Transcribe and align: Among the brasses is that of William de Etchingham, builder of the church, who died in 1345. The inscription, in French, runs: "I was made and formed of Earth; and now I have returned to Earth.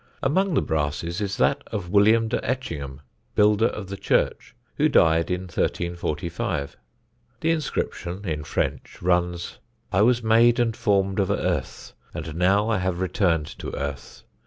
Among 0.23 0.55
the 0.55 0.63
brasses 0.63 1.21
is 1.21 1.37
that 1.37 1.61
of 1.67 1.91
William 1.91 2.27
de 2.27 2.43
Etchingham, 2.43 3.01
builder 3.35 3.67
of 3.67 3.87
the 3.87 3.97
church, 3.97 4.55
who 4.77 4.89
died 4.89 5.29
in 5.29 5.41
1345. 5.41 6.75
The 7.41 7.51
inscription, 7.51 8.25
in 8.25 8.43
French, 8.43 8.99
runs: 9.03 9.59
"I 9.93 10.01
was 10.01 10.23
made 10.23 10.59
and 10.59 10.75
formed 10.75 11.19
of 11.19 11.29
Earth; 11.29 11.93
and 12.15 12.33
now 12.33 12.67
I 12.67 12.79
have 12.79 12.99
returned 12.99 13.45
to 13.59 13.75
Earth. 13.79 14.23